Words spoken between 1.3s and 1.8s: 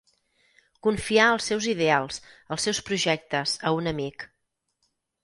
els seus